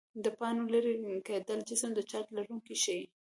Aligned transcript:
د 0.23 0.25
پاڼو 0.37 0.63
لیري 0.73 0.93
کېدل 1.27 1.59
جسم 1.69 1.91
د 1.95 1.99
چارج 2.09 2.27
لرونکی 2.37 2.75
ښيي. 2.83 3.03